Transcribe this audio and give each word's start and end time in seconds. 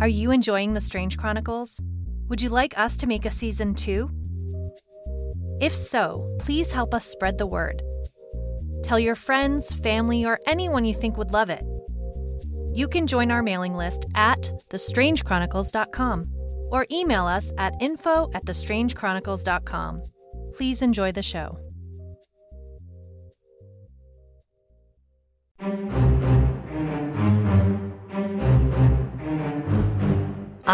Are 0.00 0.08
you 0.08 0.30
enjoying 0.30 0.72
The 0.72 0.80
Strange 0.80 1.18
Chronicles? 1.18 1.78
Would 2.28 2.40
you 2.40 2.48
like 2.48 2.78
us 2.78 2.96
to 2.96 3.06
make 3.06 3.26
a 3.26 3.30
season 3.30 3.74
two? 3.74 4.10
If 5.60 5.76
so, 5.76 6.38
please 6.40 6.72
help 6.72 6.94
us 6.94 7.04
spread 7.04 7.36
the 7.36 7.46
word. 7.46 7.82
Tell 8.82 8.98
your 8.98 9.14
friends, 9.14 9.74
family, 9.74 10.24
or 10.24 10.40
anyone 10.46 10.86
you 10.86 10.94
think 10.94 11.18
would 11.18 11.32
love 11.32 11.50
it. 11.50 11.62
You 12.72 12.88
can 12.88 13.06
join 13.06 13.30
our 13.30 13.42
mailing 13.42 13.74
list 13.74 14.06
at 14.14 14.50
thestrangechronicles.com 14.70 16.32
or 16.70 16.86
email 16.90 17.26
us 17.26 17.52
at 17.58 17.74
info 17.78 18.30
at 18.32 18.46
thestrangechronicles.com. 18.46 20.02
Please 20.54 20.80
enjoy 20.80 21.12
the 21.12 21.22
show. 21.22 21.58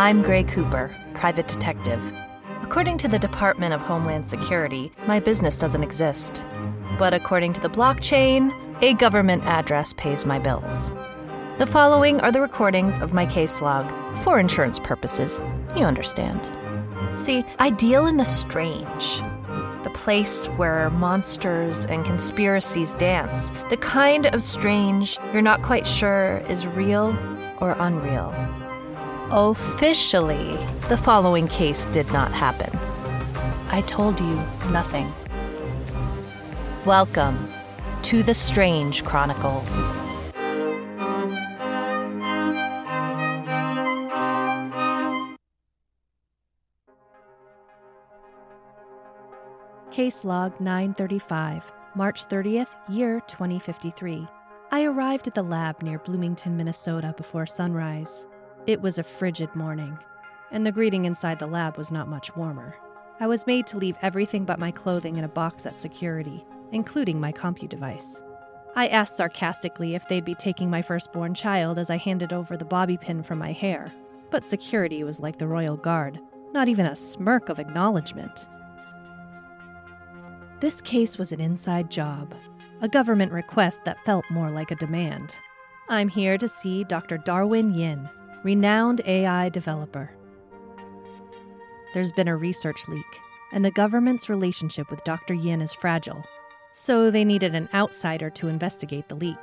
I'm 0.06 0.22
Gray 0.22 0.44
Cooper, 0.44 0.94
private 1.14 1.48
detective. 1.48 2.00
According 2.62 2.96
to 2.98 3.08
the 3.08 3.18
Department 3.18 3.74
of 3.74 3.82
Homeland 3.82 4.30
Security, 4.30 4.92
my 5.08 5.18
business 5.18 5.58
doesn't 5.58 5.82
exist. 5.82 6.46
But 6.96 7.12
according 7.12 7.54
to 7.54 7.60
the 7.60 7.68
blockchain, 7.68 8.54
a 8.82 8.94
government 8.94 9.42
address 9.46 9.94
pays 9.94 10.24
my 10.24 10.38
bills. 10.38 10.92
The 11.58 11.66
following 11.66 12.20
are 12.20 12.30
the 12.30 12.40
recordings 12.40 13.00
of 13.00 13.14
my 13.14 13.26
case 13.26 13.60
log 13.60 13.92
for 14.18 14.38
insurance 14.38 14.78
purposes. 14.78 15.42
You 15.74 15.82
understand. 15.82 16.52
See, 17.12 17.44
I 17.58 17.70
deal 17.70 18.06
in 18.06 18.16
the 18.16 18.24
strange. 18.24 19.20
The 19.82 19.90
place 19.92 20.46
where 20.50 20.88
monsters 20.90 21.84
and 21.84 22.04
conspiracies 22.04 22.94
dance. 22.94 23.50
The 23.70 23.76
kind 23.78 24.26
of 24.26 24.40
strange 24.40 25.18
you're 25.32 25.42
not 25.42 25.62
quite 25.62 25.84
sure 25.84 26.44
is 26.48 26.64
real 26.64 27.08
or 27.60 27.74
unreal. 27.80 28.32
Officially, 29.32 30.56
the 30.88 30.96
following 30.96 31.48
case 31.48 31.86
did 31.86 32.06
not 32.12 32.30
happen. 32.30 32.70
I 33.72 33.80
told 33.88 34.20
you 34.20 34.40
nothing. 34.70 35.12
Welcome 36.84 37.48
to 38.02 38.22
the 38.22 38.32
Strange 38.32 39.02
Chronicles. 39.02 39.90
Case 49.90 50.24
log 50.24 50.60
935, 50.60 51.72
March 51.96 52.28
30th, 52.28 52.76
year 52.88 53.20
2053. 53.26 54.28
I 54.70 54.84
arrived 54.84 55.26
at 55.26 55.34
the 55.34 55.42
lab 55.42 55.82
near 55.82 55.98
Bloomington, 55.98 56.56
Minnesota 56.56 57.12
before 57.16 57.46
sunrise. 57.46 58.28
It 58.66 58.82
was 58.82 58.98
a 58.98 59.04
frigid 59.04 59.54
morning, 59.54 59.96
and 60.50 60.66
the 60.66 60.72
greeting 60.72 61.04
inside 61.04 61.38
the 61.38 61.46
lab 61.46 61.78
was 61.78 61.92
not 61.92 62.08
much 62.08 62.34
warmer. 62.34 62.74
I 63.20 63.28
was 63.28 63.46
made 63.46 63.64
to 63.68 63.78
leave 63.78 63.96
everything 64.02 64.44
but 64.44 64.58
my 64.58 64.72
clothing 64.72 65.16
in 65.16 65.22
a 65.22 65.28
box 65.28 65.66
at 65.66 65.78
security, 65.78 66.44
including 66.72 67.20
my 67.20 67.30
compu 67.30 67.68
device. 67.68 68.24
I 68.74 68.88
asked 68.88 69.16
sarcastically 69.16 69.94
if 69.94 70.08
they'd 70.08 70.24
be 70.24 70.34
taking 70.34 70.68
my 70.68 70.82
firstborn 70.82 71.32
child 71.32 71.78
as 71.78 71.90
I 71.90 71.96
handed 71.96 72.32
over 72.32 72.56
the 72.56 72.64
bobby 72.64 72.96
pin 72.96 73.22
from 73.22 73.38
my 73.38 73.52
hair, 73.52 73.86
but 74.30 74.42
security 74.42 75.04
was 75.04 75.20
like 75.20 75.38
the 75.38 75.46
Royal 75.46 75.76
Guard, 75.76 76.18
not 76.52 76.68
even 76.68 76.86
a 76.86 76.96
smirk 76.96 77.48
of 77.48 77.60
acknowledgement. 77.60 78.48
This 80.58 80.80
case 80.80 81.18
was 81.18 81.30
an 81.30 81.40
inside 81.40 81.88
job, 81.88 82.34
a 82.80 82.88
government 82.88 83.30
request 83.30 83.84
that 83.84 84.04
felt 84.04 84.24
more 84.28 84.50
like 84.50 84.72
a 84.72 84.76
demand. 84.76 85.38
I'm 85.88 86.08
here 86.08 86.36
to 86.36 86.48
see 86.48 86.82
Dr. 86.82 87.16
Darwin 87.16 87.72
Yin, 87.72 88.10
renowned 88.46 89.00
AI 89.06 89.48
developer. 89.48 90.08
There's 91.92 92.12
been 92.12 92.28
a 92.28 92.36
research 92.36 92.86
leak, 92.86 93.20
and 93.50 93.64
the 93.64 93.72
government's 93.72 94.30
relationship 94.30 94.88
with 94.88 95.02
Dr. 95.02 95.34
Yin 95.34 95.60
is 95.60 95.74
fragile, 95.74 96.24
so 96.70 97.10
they 97.10 97.24
needed 97.24 97.56
an 97.56 97.68
outsider 97.74 98.30
to 98.30 98.46
investigate 98.46 99.08
the 99.08 99.16
leak. 99.16 99.36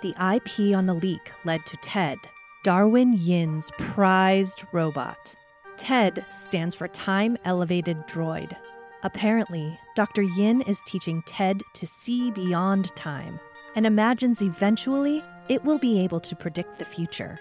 The 0.00 0.14
IP 0.34 0.74
on 0.74 0.86
the 0.86 0.94
leak 0.94 1.30
led 1.44 1.66
to 1.66 1.76
TED, 1.82 2.16
Darwin 2.64 3.12
Yin's 3.12 3.70
prized 3.76 4.64
robot. 4.72 5.34
TED 5.76 6.24
stands 6.30 6.74
for 6.74 6.88
Time 6.88 7.36
Elevated 7.44 7.98
Droid. 8.06 8.56
Apparently, 9.02 9.78
Dr. 9.94 10.22
Yin 10.22 10.62
is 10.62 10.80
teaching 10.86 11.22
TED 11.26 11.60
to 11.74 11.86
see 11.86 12.30
beyond 12.30 12.96
time 12.96 13.38
and 13.74 13.86
imagines 13.86 14.42
eventually 14.42 15.22
it 15.48 15.62
will 15.64 15.78
be 15.78 16.00
able 16.00 16.20
to 16.20 16.36
predict 16.36 16.78
the 16.78 16.84
future. 16.84 17.38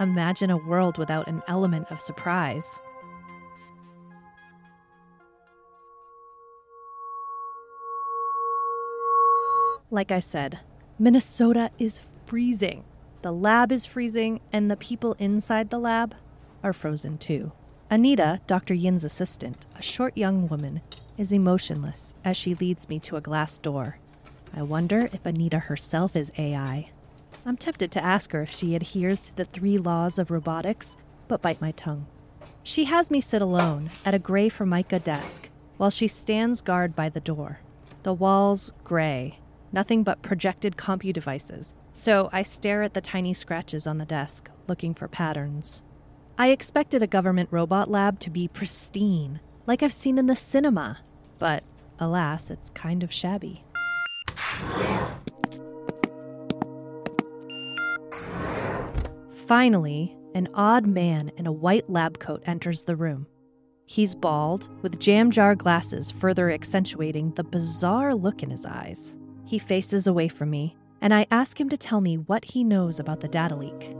Imagine 0.00 0.50
a 0.50 0.56
world 0.56 0.98
without 0.98 1.28
an 1.28 1.42
element 1.48 1.90
of 1.90 2.00
surprise. 2.00 2.80
Like 9.90 10.10
I 10.10 10.20
said, 10.20 10.60
Minnesota 10.98 11.70
is 11.78 12.00
freezing. 12.24 12.84
The 13.20 13.32
lab 13.32 13.70
is 13.70 13.84
freezing, 13.84 14.40
and 14.52 14.70
the 14.70 14.76
people 14.76 15.14
inside 15.18 15.68
the 15.68 15.78
lab 15.78 16.14
are 16.62 16.72
frozen 16.72 17.18
too. 17.18 17.52
Anita, 17.90 18.40
Dr. 18.46 18.72
Yin's 18.72 19.04
assistant, 19.04 19.66
a 19.76 19.82
short 19.82 20.16
young 20.16 20.48
woman, 20.48 20.80
is 21.18 21.30
emotionless 21.30 22.14
as 22.24 22.38
she 22.38 22.54
leads 22.54 22.88
me 22.88 22.98
to 23.00 23.16
a 23.16 23.20
glass 23.20 23.58
door. 23.58 23.98
I 24.54 24.62
wonder 24.62 25.10
if 25.12 25.26
Anita 25.26 25.58
herself 25.58 26.16
is 26.16 26.32
AI. 26.38 26.90
I'm 27.44 27.56
tempted 27.56 27.90
to 27.92 28.04
ask 28.04 28.32
her 28.32 28.42
if 28.42 28.50
she 28.50 28.76
adheres 28.76 29.22
to 29.22 29.36
the 29.36 29.44
three 29.44 29.76
laws 29.76 30.18
of 30.18 30.30
robotics, 30.30 30.96
but 31.26 31.42
bite 31.42 31.60
my 31.60 31.72
tongue. 31.72 32.06
She 32.62 32.84
has 32.84 33.10
me 33.10 33.20
sit 33.20 33.42
alone 33.42 33.90
at 34.04 34.14
a 34.14 34.20
gray 34.20 34.48
Formica 34.48 35.00
desk 35.00 35.50
while 35.76 35.90
she 35.90 36.06
stands 36.06 36.60
guard 36.60 36.94
by 36.94 37.08
the 37.08 37.20
door. 37.20 37.58
The 38.04 38.14
walls 38.14 38.72
gray, 38.84 39.40
nothing 39.72 40.04
but 40.04 40.22
projected 40.22 40.76
compu 40.76 41.12
devices, 41.12 41.74
so 41.90 42.28
I 42.32 42.44
stare 42.44 42.82
at 42.82 42.94
the 42.94 43.00
tiny 43.00 43.34
scratches 43.34 43.88
on 43.88 43.98
the 43.98 44.04
desk, 44.04 44.48
looking 44.68 44.94
for 44.94 45.08
patterns. 45.08 45.82
I 46.38 46.50
expected 46.50 47.02
a 47.02 47.08
government 47.08 47.48
robot 47.50 47.90
lab 47.90 48.20
to 48.20 48.30
be 48.30 48.46
pristine, 48.46 49.40
like 49.66 49.82
I've 49.82 49.92
seen 49.92 50.18
in 50.18 50.26
the 50.26 50.36
cinema, 50.36 51.00
but 51.40 51.64
alas, 51.98 52.50
it's 52.50 52.70
kind 52.70 53.02
of 53.02 53.12
shabby. 53.12 53.64
Finally, 59.52 60.16
an 60.34 60.48
odd 60.54 60.86
man 60.86 61.30
in 61.36 61.46
a 61.46 61.52
white 61.52 61.90
lab 61.90 62.18
coat 62.18 62.42
enters 62.46 62.84
the 62.84 62.96
room. 62.96 63.26
He's 63.84 64.14
bald, 64.14 64.70
with 64.80 64.98
jam 64.98 65.30
jar 65.30 65.54
glasses 65.54 66.10
further 66.10 66.50
accentuating 66.50 67.32
the 67.32 67.44
bizarre 67.44 68.14
look 68.14 68.42
in 68.42 68.48
his 68.48 68.64
eyes. 68.64 69.18
He 69.44 69.58
faces 69.58 70.06
away 70.06 70.28
from 70.28 70.48
me, 70.48 70.74
and 71.02 71.12
I 71.12 71.26
ask 71.30 71.60
him 71.60 71.68
to 71.68 71.76
tell 71.76 72.00
me 72.00 72.16
what 72.16 72.46
he 72.46 72.64
knows 72.64 72.98
about 72.98 73.20
the 73.20 73.28
data 73.28 73.54
leak. 73.54 73.94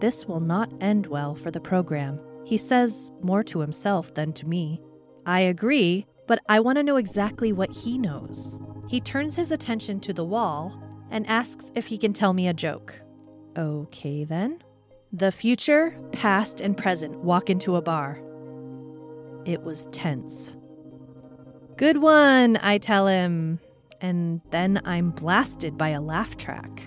This 0.00 0.26
will 0.26 0.40
not 0.40 0.72
end 0.80 1.06
well 1.06 1.36
for 1.36 1.52
the 1.52 1.60
program. 1.60 2.18
He 2.44 2.56
says 2.56 3.12
more 3.22 3.44
to 3.44 3.60
himself 3.60 4.12
than 4.12 4.32
to 4.32 4.48
me. 4.48 4.80
I 5.24 5.38
agree, 5.38 6.04
but 6.26 6.40
I 6.48 6.58
want 6.58 6.78
to 6.78 6.82
know 6.82 6.96
exactly 6.96 7.52
what 7.52 7.72
he 7.72 7.96
knows. 7.96 8.56
He 8.88 9.00
turns 9.00 9.36
his 9.36 9.52
attention 9.52 10.00
to 10.00 10.12
the 10.12 10.24
wall 10.24 10.76
and 11.12 11.24
asks 11.28 11.70
if 11.76 11.86
he 11.86 11.96
can 11.96 12.12
tell 12.12 12.32
me 12.32 12.48
a 12.48 12.52
joke. 12.52 13.00
Okay, 13.56 14.24
then. 14.24 14.58
The 15.12 15.30
future, 15.30 15.96
past, 16.12 16.60
and 16.60 16.76
present 16.76 17.16
walk 17.20 17.48
into 17.48 17.76
a 17.76 17.82
bar. 17.82 18.20
It 19.44 19.62
was 19.62 19.86
tense. 19.92 20.56
Good 21.76 21.98
one, 21.98 22.56
I 22.56 22.78
tell 22.78 23.06
him, 23.06 23.60
and 24.00 24.40
then 24.50 24.80
I'm 24.84 25.10
blasted 25.10 25.78
by 25.78 25.90
a 25.90 26.00
laugh 26.00 26.36
track. 26.36 26.82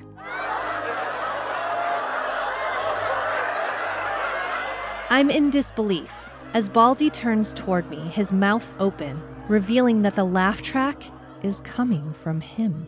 I'm 5.09 5.29
in 5.31 5.49
disbelief 5.49 6.29
as 6.53 6.67
Baldy 6.67 7.09
turns 7.09 7.53
toward 7.53 7.89
me, 7.89 7.99
his 8.09 8.33
mouth 8.33 8.73
open, 8.79 9.21
revealing 9.47 10.01
that 10.01 10.15
the 10.15 10.23
laugh 10.23 10.61
track 10.61 11.03
is 11.41 11.61
coming 11.61 12.11
from 12.11 12.41
him. 12.41 12.87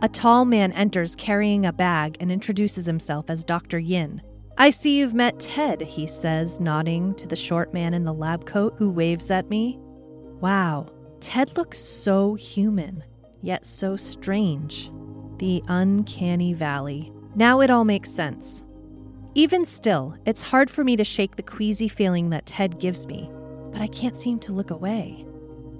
A 0.00 0.08
tall 0.08 0.44
man 0.44 0.70
enters 0.72 1.16
carrying 1.16 1.66
a 1.66 1.72
bag 1.72 2.16
and 2.20 2.30
introduces 2.30 2.86
himself 2.86 3.28
as 3.28 3.44
Dr. 3.44 3.80
Yin. 3.80 4.22
I 4.56 4.70
see 4.70 4.98
you've 4.98 5.14
met 5.14 5.40
Ted, 5.40 5.80
he 5.80 6.06
says, 6.06 6.60
nodding 6.60 7.14
to 7.16 7.26
the 7.26 7.34
short 7.34 7.74
man 7.74 7.94
in 7.94 8.04
the 8.04 8.14
lab 8.14 8.46
coat 8.46 8.74
who 8.78 8.90
waves 8.90 9.28
at 9.32 9.50
me. 9.50 9.78
Wow, 10.40 10.86
Ted 11.18 11.56
looks 11.56 11.78
so 11.78 12.34
human, 12.34 13.02
yet 13.42 13.66
so 13.66 13.96
strange. 13.96 14.92
The 15.38 15.64
uncanny 15.66 16.54
valley. 16.54 17.12
Now 17.34 17.60
it 17.60 17.70
all 17.70 17.84
makes 17.84 18.10
sense. 18.10 18.64
Even 19.34 19.64
still, 19.64 20.16
it's 20.26 20.42
hard 20.42 20.70
for 20.70 20.84
me 20.84 20.94
to 20.94 21.04
shake 21.04 21.34
the 21.34 21.42
queasy 21.42 21.88
feeling 21.88 22.30
that 22.30 22.46
Ted 22.46 22.78
gives 22.78 23.06
me, 23.08 23.30
but 23.72 23.80
I 23.80 23.88
can't 23.88 24.16
seem 24.16 24.38
to 24.40 24.52
look 24.52 24.70
away. 24.70 25.24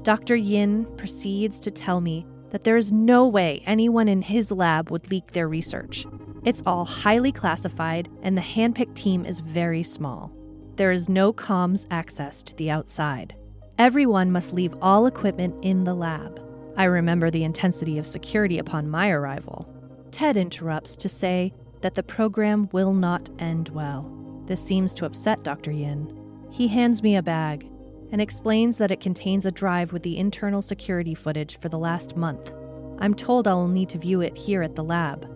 Dr. 0.03 0.35
Yin 0.35 0.87
proceeds 0.97 1.61
to 1.61 1.71
tell 1.71 2.01
me 2.01 2.27
that 2.51 2.65
there 2.65 2.77
is 2.77 2.93
no 2.93 3.27
way 3.27 3.63
anyone 3.67 4.09
in 4.09 4.23
his 4.23 4.51
lab 4.51 4.91
would 4.91 5.11
leak 5.11 5.33
their 5.33 5.49
research. 5.49 6.07
It's 6.45 6.63
all 6.67 6.85
highly 6.85 7.33
classified, 7.33 8.09
and 8.23 8.37
the 8.37 8.43
handpicked 8.43 8.95
team 8.95 9.25
is 9.25 9.41
very 9.41 9.83
small. 9.83 10.33
There 10.77 10.93
is 10.93 11.09
no 11.09 11.33
comms 11.33 11.87
access 11.91 12.43
to 12.45 12.57
the 12.57 12.71
outside. 12.71 13.35
Everyone 13.79 14.31
must 14.31 14.55
leave 14.55 14.75
all 14.81 15.07
equipment 15.07 15.55
in 15.63 15.85
the 15.85 15.95
lab. 15.95 16.41
I 16.77 16.85
remember 16.85 17.31
the 17.31 17.45
intensity 17.45 17.99
of 17.99 18.07
security 18.07 18.59
upon 18.59 18.89
my 18.89 19.11
arrival. 19.11 19.69
Ted 20.11 20.37
interrupts 20.37 20.97
to 20.97 21.09
say 21.09 21.53
that 21.81 21.95
the 21.95 22.03
program 22.03 22.69
will 22.73 22.93
not 22.93 23.29
end 23.41 23.69
well. 23.71 24.11
This 24.47 24.65
seems 24.65 24.95
to 24.95 25.05
upset 25.05 25.43
Dr. 25.43 25.71
Yin. 25.71 26.13
He 26.51 26.69
hands 26.69 27.03
me 27.03 27.17
a 27.17 27.23
bag 27.23 27.69
and 28.13 28.21
explains 28.21 28.79
that 28.79 28.91
it 28.91 29.01
contains 29.01 29.47
a 29.47 29.51
drive 29.51 29.93
with 29.93 30.03
the 30.03 30.19
internal 30.19 30.63
security 30.63 31.15
footage 31.15 31.59
for 31.59 31.69
the 31.69 31.79
last 31.79 32.17
month. 32.17 32.53
I'm 32.99 33.15
told 33.15 33.47
I 33.47 33.55
will 33.55 33.69
need 33.69 33.89
to 33.91 33.99
view 33.99 34.21
it 34.21 34.37
here 34.37 34.63
at 34.63 34.75
the 34.75 34.85
lab. 34.85 35.27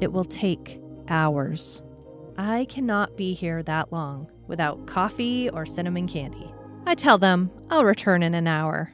It 0.00 0.12
will 0.12 0.24
take 0.24 0.80
hours. 1.08 1.82
I 2.36 2.64
cannot 2.64 3.16
be 3.16 3.32
here 3.32 3.62
that 3.62 3.92
long 3.92 4.28
without 4.48 4.86
coffee 4.86 5.48
or 5.50 5.64
cinnamon 5.64 6.08
candy. 6.08 6.52
I 6.86 6.94
tell 6.94 7.18
them 7.18 7.50
I'll 7.70 7.84
return 7.84 8.22
in 8.22 8.34
an 8.34 8.46
hour. 8.46 8.92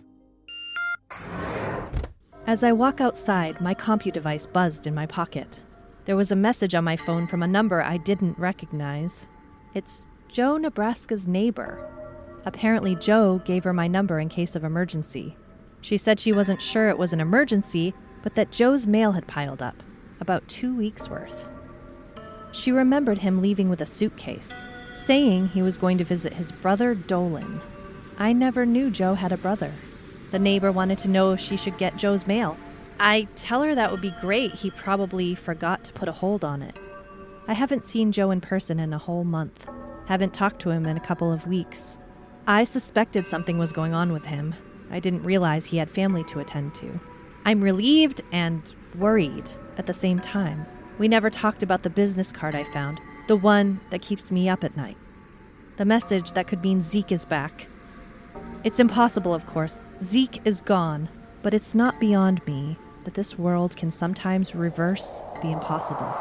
As 2.47 2.63
I 2.63 2.73
walk 2.73 3.01
outside, 3.01 3.61
my 3.61 3.75
compu 3.75 4.13
device 4.13 4.47
buzzed 4.47 4.87
in 4.87 4.95
my 4.95 5.07
pocket. 5.07 5.63
There 6.05 6.17
was 6.17 6.33
a 6.33 6.37
message 6.37 6.75
on 6.75 6.85
my 6.85 6.97
phone 6.97 7.27
from 7.27 7.43
a 7.43 7.49
number 7.49 7.83
I 7.83 7.97
didn't 7.97 8.39
recognize. 8.39 9.29
It's 9.75 10.07
Joe 10.29 10.57
Nebraska's 10.57 11.29
neighbor. 11.29 12.00
Apparently, 12.45 12.95
Joe 12.97 13.41
gave 13.45 13.65
her 13.65 13.73
my 13.73 13.87
number 13.87 14.19
in 14.19 14.29
case 14.29 14.57
of 14.57 14.65
emergency. 14.65 15.37
She 15.81 15.97
said 15.97 16.19
she 16.19 16.33
wasn't 16.33 16.63
sure 16.63 16.89
it 16.89 16.99
was 16.99 17.13
an 17.13 17.21
emergency, 17.21 17.95
but 18.23 18.35
that 18.35 18.53
Joe's 18.53 18.87
mail 18.87 19.13
had 19.13 19.27
piled 19.27 19.63
up, 19.63 19.83
about 20.21 20.47
two 20.49 20.75
weeks 20.77 21.09
worth. 21.09 21.49
She 22.53 22.73
remembered 22.73 23.19
him 23.19 23.41
leaving 23.41 23.69
with 23.69 23.81
a 23.81 23.87
suitcase, 23.87 24.67
saying 24.93 25.49
he 25.49 25.63
was 25.63 25.77
going 25.77 25.99
to 25.99 26.05
visit 26.05 26.33
his 26.33 26.51
brother 26.53 26.95
Dolan. 26.95 27.61
I 28.19 28.33
never 28.33 28.67
knew 28.67 28.91
Joe 28.91 29.15
had 29.15 29.33
a 29.33 29.39
brother. 29.39 29.73
The 30.31 30.39
neighbor 30.39 30.73
wanted 30.73 30.99
to 30.99 31.09
know 31.09 31.33
if 31.33 31.41
she 31.41 31.57
should 31.57 31.79
get 31.79 31.97
Joe's 31.97 32.27
mail. 32.27 32.57
I 32.99 33.29
tell 33.35 33.63
her 33.63 33.75
that 33.75 33.91
would 33.91 34.03
be 34.03 34.15
great. 34.21 34.53
He 34.53 34.71
probably 34.71 35.35
forgot 35.35 35.85
to 35.85 35.93
put 35.93 36.09
a 36.09 36.13
hold 36.13 36.45
on 36.45 36.61
it. 36.61 36.77
I 37.49 37.55
haven't 37.55 37.85
seen 37.85 38.13
Joe 38.13 38.31
in 38.31 38.41
person 38.41 38.79
in 38.79 38.93
a 38.93 38.99
whole 38.99 39.25
month. 39.25 39.67
Haven't 40.07 40.35
talked 40.35 40.61
to 40.63 40.71
him 40.71 40.87
in 40.87 40.97
a 40.97 41.01
couple 41.01 41.33
of 41.33 41.47
weeks. 41.47 41.99
I 42.47 42.65
suspected 42.65 43.27
something 43.27 43.59
was 43.59 43.73
going 43.73 43.95
on 43.95 44.13
with 44.13 44.25
him. 44.25 44.55
I 44.91 45.01
didn't 45.01 45.23
realize 45.23 45.67
he 45.67 45.77
had 45.77 45.91
family 45.91 46.25
to 46.25 46.41
attend 46.41 46.75
to. 46.77 47.01
I'm 47.45 47.61
relieved 47.61 48.23
and 48.33 48.75
worried 48.99 49.51
at 49.77 49.87
the 49.87 49.93
same 49.93 50.21
time. 50.21 50.67
We 50.99 51.09
never 51.09 51.31
talked 51.31 51.63
about 51.63 51.83
the 51.83 51.91
business 51.91 52.33
card 52.33 52.55
I 52.55 52.65
found, 52.65 53.01
the 53.29 53.37
one 53.37 53.81
that 53.91 54.03
keeps 54.03 54.31
me 54.31 54.49
up 54.49 54.65
at 54.65 54.77
night. 54.77 54.97
The 55.77 55.85
message 55.85 56.33
that 56.33 56.47
could 56.47 56.63
mean 56.63 56.83
Zeke 56.83 57.13
is 57.13 57.25
back. 57.25 57.69
It's 58.65 58.81
impossible, 58.81 59.33
of 59.33 59.47
course. 59.47 59.81
Zeke 60.03 60.41
is 60.45 60.61
gone, 60.61 61.09
but 61.43 61.55
it's 61.55 61.75
not 61.75 62.01
beyond 62.01 62.47
me 62.47 62.77
that 63.05 63.15
this 63.15 63.39
world 63.39 63.77
can 63.77 63.91
sometimes 63.91 64.55
reverse 64.55 65.25
the 65.41 65.51
impossible. 65.51 66.15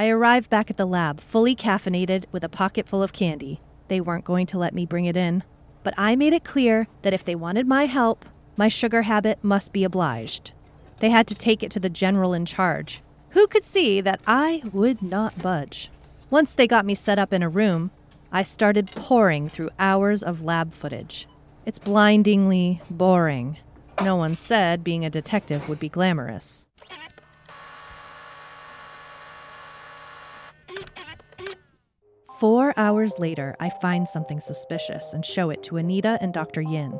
I 0.00 0.08
arrive 0.08 0.48
back 0.48 0.70
at 0.70 0.78
the 0.78 0.86
lab, 0.86 1.20
fully 1.20 1.54
caffeinated 1.54 2.24
with 2.32 2.42
a 2.42 2.48
pocket 2.48 2.88
full 2.88 3.02
of 3.02 3.12
candy. 3.12 3.60
They 3.88 4.00
weren't 4.00 4.24
going 4.24 4.46
to 4.46 4.56
let 4.56 4.72
me 4.72 4.86
bring 4.86 5.04
it 5.04 5.14
in, 5.14 5.44
but 5.82 5.92
I 5.98 6.16
made 6.16 6.32
it 6.32 6.42
clear 6.42 6.88
that 7.02 7.12
if 7.12 7.22
they 7.22 7.34
wanted 7.34 7.66
my 7.66 7.84
help, 7.84 8.24
my 8.56 8.68
sugar 8.68 9.02
habit 9.02 9.38
must 9.42 9.74
be 9.74 9.84
obliged. 9.84 10.52
They 11.00 11.10
had 11.10 11.26
to 11.26 11.34
take 11.34 11.62
it 11.62 11.70
to 11.72 11.80
the 11.80 11.90
general 11.90 12.32
in 12.32 12.46
charge, 12.46 13.02
who 13.32 13.46
could 13.46 13.62
see 13.62 14.00
that 14.00 14.22
I 14.26 14.62
would 14.72 15.02
not 15.02 15.42
budge. 15.42 15.90
Once 16.30 16.54
they 16.54 16.66
got 16.66 16.86
me 16.86 16.94
set 16.94 17.18
up 17.18 17.34
in 17.34 17.42
a 17.42 17.50
room, 17.50 17.90
I 18.32 18.42
started 18.42 18.90
pouring 18.92 19.50
through 19.50 19.68
hours 19.78 20.22
of 20.22 20.42
lab 20.42 20.72
footage. 20.72 21.28
It's 21.66 21.78
blindingly 21.78 22.80
boring. 22.88 23.58
No 24.02 24.16
one 24.16 24.34
said 24.34 24.82
being 24.82 25.04
a 25.04 25.10
detective 25.10 25.68
would 25.68 25.78
be 25.78 25.90
glamorous. 25.90 26.68
Four 32.38 32.72
hours 32.78 33.18
later, 33.18 33.54
I 33.60 33.68
find 33.68 34.08
something 34.08 34.40
suspicious 34.40 35.12
and 35.12 35.26
show 35.26 35.50
it 35.50 35.62
to 35.64 35.76
Anita 35.76 36.16
and 36.22 36.32
Dr. 36.32 36.62
Yin. 36.62 36.98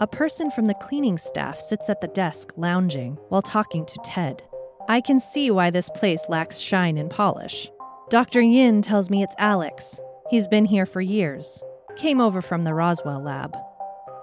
A 0.00 0.06
person 0.08 0.50
from 0.50 0.64
the 0.64 0.74
cleaning 0.74 1.18
staff 1.18 1.60
sits 1.60 1.88
at 1.88 2.00
the 2.00 2.08
desk 2.08 2.50
lounging 2.56 3.16
while 3.28 3.42
talking 3.42 3.86
to 3.86 4.00
Ted. 4.04 4.42
I 4.88 5.00
can 5.00 5.20
see 5.20 5.52
why 5.52 5.70
this 5.70 5.88
place 5.90 6.28
lacks 6.28 6.58
shine 6.58 6.98
and 6.98 7.08
polish. 7.08 7.70
Dr. 8.10 8.40
Yin 8.40 8.82
tells 8.82 9.08
me 9.08 9.22
it's 9.22 9.36
Alex. 9.38 10.00
He's 10.28 10.48
been 10.48 10.64
here 10.64 10.86
for 10.86 11.00
years. 11.00 11.62
Came 11.96 12.20
over 12.20 12.42
from 12.42 12.62
the 12.64 12.74
Roswell 12.74 13.22
lab. 13.22 13.56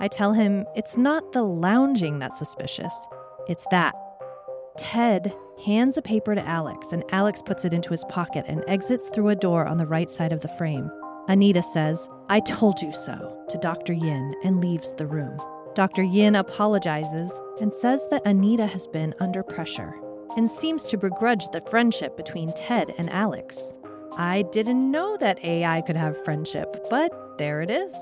I 0.01 0.09
tell 0.09 0.33
him 0.33 0.65
it's 0.75 0.97
not 0.97 1.31
the 1.31 1.43
lounging 1.43 2.19
that's 2.19 2.37
suspicious, 2.37 2.93
it's 3.47 3.65
that. 3.71 3.95
Ted 4.77 5.33
hands 5.65 5.97
a 5.97 6.01
paper 6.01 6.35
to 6.35 6.47
Alex, 6.47 6.91
and 6.93 7.03
Alex 7.11 7.41
puts 7.41 7.65
it 7.65 7.73
into 7.73 7.91
his 7.91 8.05
pocket 8.05 8.45
and 8.47 8.63
exits 8.67 9.09
through 9.09 9.29
a 9.29 9.35
door 9.35 9.65
on 9.65 9.77
the 9.77 9.85
right 9.85 10.09
side 10.09 10.33
of 10.33 10.41
the 10.41 10.47
frame. 10.47 10.91
Anita 11.27 11.61
says, 11.61 12.09
I 12.29 12.39
told 12.39 12.81
you 12.81 12.91
so, 12.91 13.45
to 13.49 13.57
Dr. 13.59 13.93
Yin 13.93 14.33
and 14.43 14.61
leaves 14.61 14.93
the 14.93 15.05
room. 15.05 15.39
Dr. 15.75 16.03
Yin 16.03 16.35
apologizes 16.35 17.39
and 17.61 17.71
says 17.71 18.07
that 18.09 18.25
Anita 18.25 18.65
has 18.65 18.87
been 18.87 19.13
under 19.19 19.43
pressure 19.43 19.93
and 20.35 20.49
seems 20.49 20.83
to 20.85 20.97
begrudge 20.97 21.47
the 21.49 21.61
friendship 21.61 22.17
between 22.17 22.53
Ted 22.53 22.93
and 22.97 23.09
Alex. 23.11 23.73
I 24.17 24.43
didn't 24.51 24.89
know 24.89 25.17
that 25.17 25.43
AI 25.45 25.81
could 25.81 25.97
have 25.97 26.23
friendship, 26.25 26.75
but 26.89 27.37
there 27.37 27.61
it 27.61 27.69
is. 27.69 27.93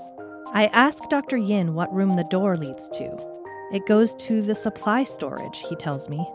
I 0.53 0.67
ask 0.73 1.07
Dr. 1.09 1.37
Yin 1.37 1.73
what 1.73 1.93
room 1.93 2.15
the 2.15 2.23
door 2.23 2.55
leads 2.55 2.87
to. 2.89 3.15
It 3.73 3.85
goes 3.85 4.15
to 4.15 4.41
the 4.41 4.55
supply 4.55 5.03
storage, 5.03 5.59
he 5.67 5.75
tells 5.75 6.07
me. 6.07 6.25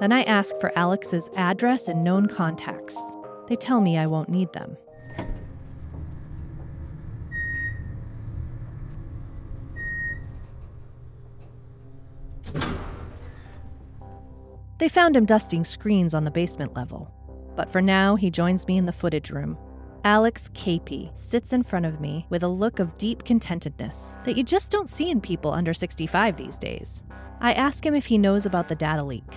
Then 0.00 0.12
I 0.12 0.22
ask 0.22 0.56
for 0.56 0.72
Alex's 0.76 1.28
address 1.36 1.86
and 1.86 2.02
known 2.02 2.26
contacts. 2.26 2.98
They 3.48 3.56
tell 3.56 3.82
me 3.82 3.98
I 3.98 4.06
won't 4.06 4.30
need 4.30 4.50
them. 4.54 4.78
They 14.78 14.88
found 14.88 15.14
him 15.14 15.26
dusting 15.26 15.64
screens 15.64 16.14
on 16.14 16.24
the 16.24 16.30
basement 16.30 16.74
level. 16.74 17.12
But 17.54 17.68
for 17.68 17.82
now, 17.82 18.16
he 18.16 18.30
joins 18.30 18.66
me 18.66 18.78
in 18.78 18.86
the 18.86 18.92
footage 18.92 19.30
room. 19.30 19.58
Alex 20.04 20.48
KP 20.54 21.14
sits 21.14 21.52
in 21.52 21.62
front 21.62 21.84
of 21.84 22.00
me 22.00 22.24
with 22.30 22.42
a 22.42 22.48
look 22.48 22.78
of 22.78 22.96
deep 22.96 23.24
contentedness 23.24 24.16
that 24.24 24.38
you 24.38 24.42
just 24.42 24.70
don't 24.70 24.88
see 24.88 25.10
in 25.10 25.20
people 25.20 25.52
under 25.52 25.74
65 25.74 26.38
these 26.38 26.56
days. 26.56 27.02
I 27.40 27.52
ask 27.52 27.84
him 27.84 27.94
if 27.94 28.06
he 28.06 28.16
knows 28.16 28.46
about 28.46 28.68
the 28.68 28.74
data 28.74 29.04
leak. 29.04 29.30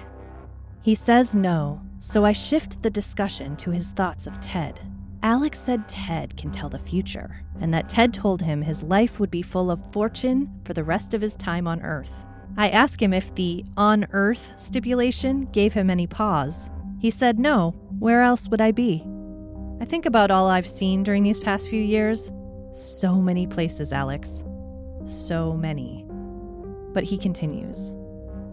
He 0.84 0.96
says 0.96 1.34
no, 1.34 1.80
so 2.00 2.26
I 2.26 2.34
shift 2.34 2.84
the 2.84 2.90
discussion 2.90 3.56
to 3.56 3.72
his 3.72 3.92
thoughts 3.94 4.28
of 4.28 4.40
Ted. 4.42 4.82
Alex 5.24 5.58
said 5.58 5.88
Ted 5.88 6.36
can 6.36 6.52
tell 6.52 6.68
the 6.68 6.78
future, 6.78 7.42
and 7.62 7.74
that 7.74 7.88
Ted 7.88 8.14
told 8.14 8.42
him 8.42 8.62
his 8.62 8.84
life 8.84 9.18
would 9.18 9.32
be 9.32 9.42
full 9.42 9.72
of 9.72 9.94
fortune 9.94 10.52
for 10.66 10.74
the 10.74 10.84
rest 10.84 11.14
of 11.14 11.22
his 11.22 11.38
time 11.38 11.70
on 11.70 11.82
Earth. 11.82 12.26
I 12.58 12.70
ask 12.70 13.02
him 13.02 13.14
if 13.14 13.34
the 13.34 13.64
on 13.78 14.06
Earth 14.12 14.52
stipulation 14.58 15.46
gave 15.54 15.72
him 15.72 15.90
any 15.90 16.06
pause. 16.06 16.70
He 17.00 17.10
said 17.10 17.40
no, 17.40 17.72
where 18.00 18.22
else 18.22 18.50
would 18.50 18.60
I 18.60 18.74
be? 18.74 19.08
I 19.80 19.86
think 19.86 20.06
about 20.06 20.32
all 20.32 20.50
I've 20.50 20.68
seen 20.68 21.02
during 21.02 21.24
these 21.24 21.40
past 21.40 21.70
few 21.70 21.82
years. 21.82 22.30
So 22.74 23.22
many 23.22 23.48
places, 23.48 23.94
Alex. 23.94 24.44
So 25.06 25.54
many. 25.54 26.06
But 26.92 27.06
he 27.06 27.18
continues. 27.18 27.94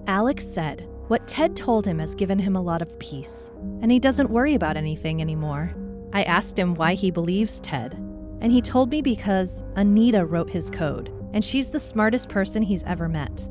Alex 0.07 0.47
said 0.47 0.87
what 1.11 1.27
Ted 1.27 1.57
told 1.57 1.85
him 1.85 1.99
has 1.99 2.15
given 2.15 2.39
him 2.39 2.55
a 2.55 2.63
lot 2.63 2.81
of 2.81 2.97
peace, 3.01 3.51
and 3.83 3.91
he 3.91 3.99
doesn't 3.99 4.31
worry 4.31 4.55
about 4.55 4.77
anything 4.77 5.21
anymore. 5.21 5.75
I 6.13 6.23
asked 6.23 6.57
him 6.57 6.77
why 6.77 6.95
he 6.95 7.11
believes 7.11 7.59
Ted, 7.59 7.95
and 8.41 8.53
he 8.53 8.61
told 8.61 8.93
me 8.93 9.03
because 9.03 9.65
Anita 9.75 10.25
wrote 10.25 10.49
his 10.49 10.71
code, 10.71 11.13
and 11.35 11.45
she's 11.45 11.69
the 11.69 11.81
smartest 11.81 12.29
person 12.29 12.63
he's 12.63 12.85
ever 12.85 13.09
met. 13.09 13.51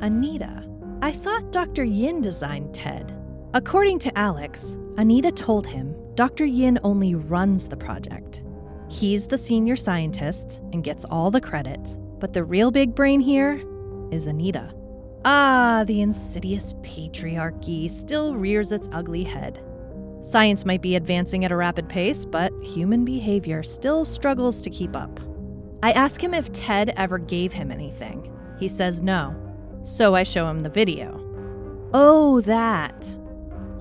Anita? 0.00 0.68
I 1.00 1.12
thought 1.12 1.52
Dr. 1.52 1.84
Yin 1.84 2.20
designed 2.20 2.74
Ted. 2.74 3.16
According 3.54 4.00
to 4.00 4.18
Alex, 4.18 4.76
Anita 4.96 5.30
told 5.30 5.68
him 5.68 5.94
Dr. 6.16 6.44
Yin 6.44 6.76
only 6.82 7.14
runs 7.14 7.68
the 7.68 7.76
project. 7.76 8.42
He's 8.88 9.28
the 9.28 9.38
senior 9.38 9.76
scientist 9.76 10.60
and 10.72 10.82
gets 10.82 11.04
all 11.04 11.30
the 11.30 11.40
credit, 11.40 11.96
but 12.18 12.32
the 12.32 12.42
real 12.42 12.72
big 12.72 12.96
brain 12.96 13.20
here 13.20 13.62
is 14.10 14.26
Anita. 14.26 14.74
Ah, 15.24 15.84
the 15.86 16.00
insidious 16.00 16.72
patriarchy 16.82 17.90
still 17.90 18.34
rears 18.34 18.72
its 18.72 18.88
ugly 18.92 19.22
head. 19.22 19.60
Science 20.22 20.64
might 20.64 20.80
be 20.80 20.96
advancing 20.96 21.44
at 21.44 21.52
a 21.52 21.56
rapid 21.56 21.88
pace, 21.88 22.24
but 22.24 22.52
human 22.62 23.04
behavior 23.04 23.62
still 23.62 24.04
struggles 24.04 24.62
to 24.62 24.70
keep 24.70 24.96
up. 24.96 25.20
I 25.82 25.92
ask 25.92 26.22
him 26.22 26.34
if 26.34 26.52
Ted 26.52 26.92
ever 26.96 27.18
gave 27.18 27.52
him 27.52 27.70
anything. 27.70 28.30
He 28.58 28.68
says 28.68 29.02
no. 29.02 29.34
So 29.82 30.14
I 30.14 30.22
show 30.22 30.48
him 30.48 30.58
the 30.58 30.68
video. 30.68 31.18
Oh, 31.92 32.40
that. 32.42 33.16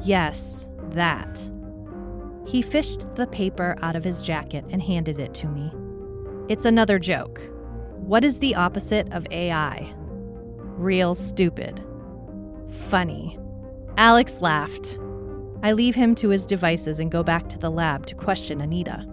Yes, 0.03 0.69
that. 0.91 1.49
He 2.47 2.61
fished 2.61 3.13
the 3.15 3.27
paper 3.27 3.77
out 3.81 3.95
of 3.95 4.03
his 4.03 4.21
jacket 4.21 4.65
and 4.71 4.81
handed 4.81 5.19
it 5.19 5.33
to 5.35 5.47
me. 5.47 5.71
It's 6.49 6.65
another 6.65 6.99
joke. 6.99 7.41
What 7.97 8.23
is 8.23 8.39
the 8.39 8.55
opposite 8.55 9.11
of 9.13 9.27
AI? 9.29 9.93
Real 10.79 11.13
stupid. 11.13 11.83
Funny. 12.71 13.37
Alex 13.97 14.39
laughed. 14.39 14.97
I 15.61 15.73
leave 15.73 15.93
him 15.93 16.15
to 16.15 16.29
his 16.29 16.45
devices 16.45 17.01
and 17.01 17.11
go 17.11 17.21
back 17.21 17.49
to 17.49 17.59
the 17.59 17.69
lab 17.69 18.05
to 18.05 18.15
question 18.15 18.61
Anita. 18.61 19.05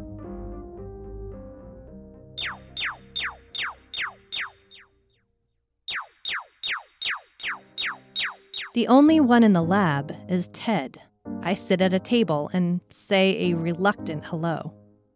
The 8.75 8.87
only 8.87 9.18
one 9.18 9.42
in 9.42 9.52
the 9.52 9.62
lab 9.62 10.14
is 10.28 10.46
Ted. 10.52 11.00
I 11.42 11.54
sit 11.54 11.80
at 11.80 11.92
a 11.92 11.99
table 11.99 12.49
and 12.52 12.80
say 12.90 13.50
a 13.50 13.56
reluctant 13.56 14.25
hello. 14.25 14.73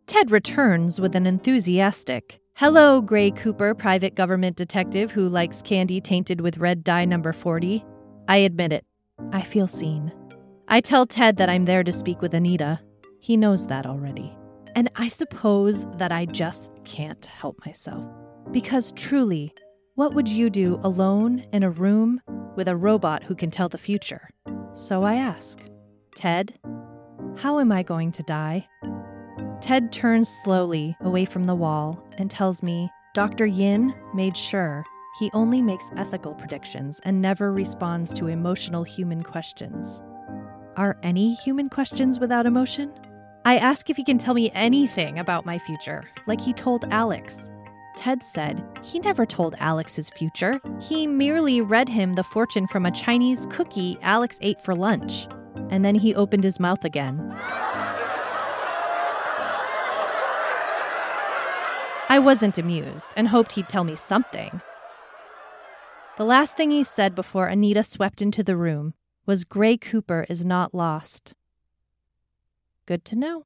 Ted 0.09 0.33
returns 0.33 1.01
with 1.01 1.15
an 1.15 1.27
enthusiastic, 1.27 2.41
Hello, 2.61 3.01
Gray 3.01 3.31
Cooper, 3.31 3.75
private 3.75 4.15
government 4.15 4.55
detective 4.55 5.11
who 5.11 5.31
likes 5.31 5.63
candy 5.63 5.99
tainted 5.99 6.43
with 6.43 6.59
red 6.59 6.85
dye 6.85 7.07
number 7.07 7.33
40. 7.33 7.83
I 8.29 8.37
admit 8.37 8.71
it. 8.71 8.85
I 9.33 9.41
feel 9.41 9.67
seen. 9.67 10.13
I 10.69 10.83
tell 10.83 11.07
Ted 11.07 11.39
that 11.39 11.49
I'm 11.49 11.63
there 11.63 11.83
to 11.83 11.91
speak 11.91 12.21
with 12.21 12.35
Anita. 12.35 12.79
He 13.19 13.39
knows 13.39 13.67
that 13.69 13.87
already. 13.87 14.37
And 14.75 14.91
I 14.97 15.09
suppose 15.09 15.87
that 15.97 16.13
I 16.13 16.27
just 16.27 16.71
can't 16.85 17.25
help 17.25 17.65
myself. 17.65 18.07
Because 18.51 18.93
truly, 18.93 19.55
what 19.95 20.13
would 20.13 20.29
you 20.29 20.51
do 20.51 20.79
alone 20.85 21.47
in 21.55 21.63
a 21.63 21.71
room 21.71 22.21
with 22.57 22.69
a 22.69 22.77
robot 22.77 23.23
who 23.25 23.35
can 23.35 23.51
tell 23.51 23.71
the 23.71 23.79
future? 23.79 24.29
So 24.75 25.03
I 25.03 25.15
ask, 25.15 25.61
Ted, 26.15 26.59
how 27.39 27.59
am 27.59 27.73
I 27.73 27.83
going 27.83 28.13
to 28.13 28.23
die? 28.25 28.69
Ted 29.61 29.93
turns 29.93 30.29
slowly 30.29 30.97
away 31.01 31.27
from 31.27 31.45
the 31.45 31.55
wall 31.55 32.03
and 32.17 32.31
tells 32.31 32.63
me 32.63 32.91
Dr. 33.13 33.45
Yin 33.45 33.95
made 34.15 34.37
sure 34.37 34.85
he 35.19 35.31
only 35.35 35.61
makes 35.61 35.91
ethical 35.97 36.35
predictions 36.35 37.01
and 37.05 37.21
never 37.21 37.53
responds 37.53 38.13
to 38.15 38.29
emotional 38.29 38.85
human 38.85 39.23
questions. 39.23 40.03
Are 40.77 40.97
any 41.03 41.35
human 41.35 41.69
questions 41.69 42.19
without 42.19 42.47
emotion? 42.47 42.91
I 43.45 43.59
ask 43.59 43.91
if 43.91 43.97
he 43.97 44.05
can 44.05 44.17
tell 44.17 44.35
me 44.35 44.51
anything 44.55 45.19
about 45.19 45.45
my 45.45 45.59
future, 45.59 46.05
like 46.27 46.41
he 46.41 46.55
told 46.55 46.87
Alex. 46.91 47.51
Ted 47.97 48.23
said 48.23 48.65
he 48.83 48.99
never 49.01 49.27
told 49.27 49.57
Alex 49.59 49.95
his 49.95 50.09
future. 50.09 50.59
He 50.81 51.07
merely 51.07 51.61
read 51.61 51.89
him 51.89 52.15
the 52.15 52.23
fortune 52.23 52.67
from 52.67 52.87
a 52.87 52.91
Chinese 52.91 53.47
cookie 53.51 53.99
Alex 54.01 54.39
ate 54.41 54.61
for 54.61 54.75
lunch. 54.75 55.27
And 55.69 55.85
then 55.85 55.97
he 55.97 56.15
opened 56.15 56.45
his 56.45 56.61
mouth 56.61 56.85
again. 56.85 57.19
I 62.11 62.19
wasn't 62.19 62.59
amused 62.59 63.15
and 63.17 63.29
hoped 63.29 63.53
he'd 63.53 63.69
tell 63.69 63.85
me 63.85 63.95
something. 63.95 64.61
The 66.17 66.25
last 66.25 66.57
thing 66.57 66.73
he 66.73 66.83
said 66.83 67.15
before 67.15 67.47
Anita 67.47 67.85
swept 67.85 68.21
into 68.21 68.43
the 68.43 68.57
room 68.57 68.95
was 69.27 69.45
Gray 69.45 69.77
Cooper 69.77 70.27
is 70.29 70.45
not 70.45 70.75
lost. 70.75 71.35
Good 72.85 73.05
to 73.05 73.17
know. 73.17 73.45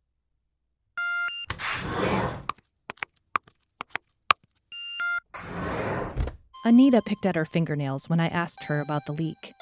Anita 6.64 7.02
picked 7.04 7.26
at 7.26 7.36
her 7.36 7.44
fingernails 7.44 8.08
when 8.08 8.18
I 8.18 8.28
asked 8.28 8.64
her 8.64 8.80
about 8.80 9.04
the 9.04 9.12
leak. 9.12 9.52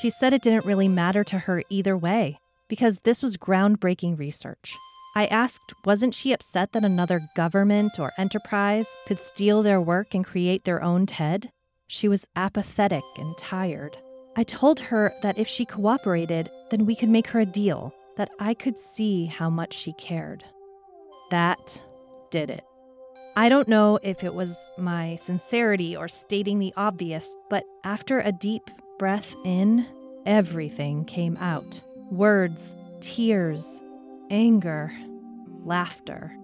She 0.00 0.08
said 0.08 0.32
it 0.32 0.42
didn't 0.42 0.64
really 0.64 0.86
matter 0.86 1.24
to 1.24 1.40
her 1.40 1.64
either 1.68 1.96
way, 1.96 2.38
because 2.68 3.00
this 3.00 3.24
was 3.24 3.36
groundbreaking 3.36 4.20
research. 4.20 4.76
I 5.14 5.26
asked, 5.26 5.74
wasn't 5.84 6.14
she 6.14 6.32
upset 6.32 6.72
that 6.72 6.84
another 6.84 7.20
government 7.36 7.98
or 8.00 8.12
enterprise 8.16 8.88
could 9.06 9.18
steal 9.18 9.62
their 9.62 9.80
work 9.80 10.14
and 10.14 10.24
create 10.24 10.64
their 10.64 10.82
own 10.82 11.04
TED? 11.04 11.50
She 11.86 12.08
was 12.08 12.26
apathetic 12.34 13.04
and 13.18 13.36
tired. 13.36 13.98
I 14.36 14.44
told 14.44 14.80
her 14.80 15.12
that 15.22 15.36
if 15.36 15.46
she 15.46 15.66
cooperated, 15.66 16.50
then 16.70 16.86
we 16.86 16.96
could 16.96 17.10
make 17.10 17.26
her 17.28 17.40
a 17.40 17.46
deal, 17.46 17.94
that 18.16 18.30
I 18.40 18.54
could 18.54 18.78
see 18.78 19.26
how 19.26 19.50
much 19.50 19.74
she 19.74 19.92
cared. 19.94 20.44
That 21.30 21.82
did 22.30 22.50
it. 22.50 22.64
I 23.36 23.50
don't 23.50 23.68
know 23.68 23.98
if 24.02 24.24
it 24.24 24.32
was 24.32 24.70
my 24.78 25.16
sincerity 25.16 25.94
or 25.94 26.08
stating 26.08 26.58
the 26.58 26.72
obvious, 26.76 27.34
but 27.50 27.64
after 27.84 28.20
a 28.20 28.32
deep 28.32 28.70
breath 28.98 29.34
in, 29.44 29.86
everything 30.24 31.04
came 31.04 31.36
out 31.38 31.82
words, 32.10 32.76
tears, 33.00 33.82
anger, 34.30 34.92
laughter. 35.64 36.36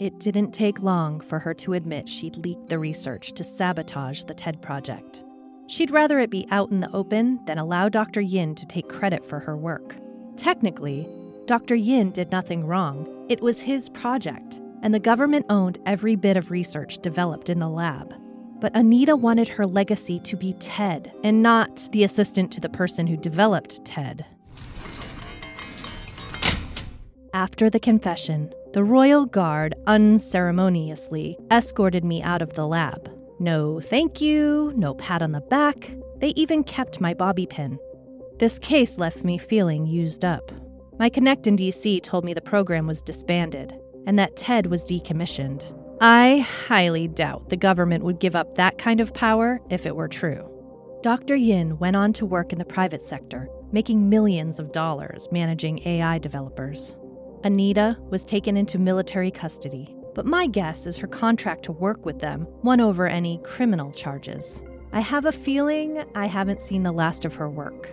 It 0.00 0.18
didn't 0.18 0.52
take 0.52 0.82
long 0.82 1.20
for 1.20 1.38
her 1.38 1.54
to 1.54 1.74
admit 1.74 2.08
she'd 2.08 2.36
leaked 2.38 2.68
the 2.68 2.78
research 2.78 3.32
to 3.32 3.44
sabotage 3.44 4.24
the 4.24 4.34
TED 4.34 4.60
project. 4.60 5.24
She'd 5.66 5.90
rather 5.90 6.18
it 6.18 6.30
be 6.30 6.46
out 6.50 6.70
in 6.70 6.80
the 6.80 6.92
open 6.92 7.40
than 7.46 7.58
allow 7.58 7.88
Dr. 7.88 8.20
Yin 8.20 8.54
to 8.56 8.66
take 8.66 8.88
credit 8.88 9.24
for 9.24 9.40
her 9.40 9.56
work. 9.56 9.96
Technically, 10.36 11.08
Dr. 11.46 11.74
Yin 11.74 12.10
did 12.10 12.30
nothing 12.30 12.66
wrong. 12.66 13.08
It 13.28 13.40
was 13.40 13.60
his 13.60 13.88
project, 13.88 14.60
and 14.82 14.92
the 14.92 15.00
government 15.00 15.46
owned 15.48 15.78
every 15.86 16.16
bit 16.16 16.36
of 16.36 16.50
research 16.50 16.98
developed 16.98 17.48
in 17.48 17.58
the 17.58 17.68
lab. 17.68 18.14
But 18.60 18.76
Anita 18.76 19.14
wanted 19.14 19.48
her 19.48 19.64
legacy 19.64 20.18
to 20.20 20.36
be 20.36 20.54
TED 20.54 21.12
and 21.22 21.42
not 21.42 21.88
the 21.92 22.04
assistant 22.04 22.50
to 22.52 22.60
the 22.60 22.68
person 22.68 23.06
who 23.06 23.16
developed 23.16 23.84
TED. 23.84 24.24
After 27.34 27.68
the 27.68 27.80
confession, 27.80 28.54
the 28.74 28.84
Royal 28.84 29.26
Guard 29.26 29.74
unceremoniously 29.88 31.36
escorted 31.50 32.04
me 32.04 32.22
out 32.22 32.42
of 32.42 32.52
the 32.52 32.64
lab. 32.64 33.10
No 33.40 33.80
thank 33.80 34.20
you, 34.20 34.72
no 34.76 34.94
pat 34.94 35.20
on 35.20 35.32
the 35.32 35.40
back. 35.40 35.90
They 36.18 36.28
even 36.36 36.62
kept 36.62 37.00
my 37.00 37.12
bobby 37.12 37.46
pin. 37.46 37.76
This 38.38 38.60
case 38.60 38.98
left 38.98 39.24
me 39.24 39.36
feeling 39.36 39.84
used 39.84 40.24
up. 40.24 40.52
My 41.00 41.08
connect 41.08 41.48
in 41.48 41.56
DC 41.56 42.04
told 42.04 42.24
me 42.24 42.34
the 42.34 42.40
program 42.40 42.86
was 42.86 43.02
disbanded 43.02 43.74
and 44.06 44.16
that 44.16 44.36
Ted 44.36 44.68
was 44.68 44.84
decommissioned. 44.84 45.76
I 46.00 46.46
highly 46.68 47.08
doubt 47.08 47.48
the 47.48 47.56
government 47.56 48.04
would 48.04 48.20
give 48.20 48.36
up 48.36 48.54
that 48.54 48.78
kind 48.78 49.00
of 49.00 49.12
power 49.12 49.60
if 49.70 49.86
it 49.86 49.96
were 49.96 50.06
true. 50.06 50.48
Dr. 51.02 51.34
Yin 51.34 51.80
went 51.80 51.96
on 51.96 52.12
to 52.12 52.26
work 52.26 52.52
in 52.52 52.60
the 52.60 52.64
private 52.64 53.02
sector, 53.02 53.48
making 53.72 54.08
millions 54.08 54.60
of 54.60 54.70
dollars 54.70 55.26
managing 55.32 55.84
AI 55.84 56.18
developers. 56.18 56.94
Anita 57.44 57.98
was 58.08 58.24
taken 58.24 58.56
into 58.56 58.78
military 58.78 59.30
custody, 59.30 59.94
but 60.14 60.24
my 60.24 60.46
guess 60.46 60.86
is 60.86 60.96
her 60.96 61.06
contract 61.06 61.62
to 61.64 61.72
work 61.72 62.06
with 62.06 62.18
them 62.18 62.48
won 62.62 62.80
over 62.80 63.06
any 63.06 63.38
criminal 63.44 63.92
charges. 63.92 64.62
I 64.92 65.00
have 65.00 65.26
a 65.26 65.32
feeling 65.32 66.02
I 66.14 66.24
haven't 66.24 66.62
seen 66.62 66.82
the 66.82 66.90
last 66.90 67.26
of 67.26 67.34
her 67.34 67.50
work. 67.50 67.90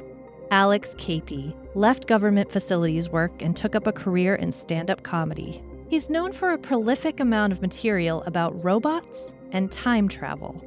Alex 0.51 0.96
Capey 0.96 1.53
left 1.75 2.08
government 2.08 2.50
facilities 2.50 3.10
work 3.10 3.41
and 3.41 3.53
took 3.53 3.75
up 3.75 3.88
a 3.88 3.91
career 3.91 4.36
in 4.36 4.53
stand 4.53 4.89
up 4.89 5.03
comedy. 5.03 5.62
He's 5.89 6.10
known 6.10 6.31
for 6.31 6.53
a 6.53 6.58
prolific 6.58 7.20
amount 7.20 7.51
of 7.51 7.62
material 7.62 8.24
about 8.24 8.63
robots 8.63 9.34
and 9.51 9.70
time 9.70 10.08
travel. 10.08 10.63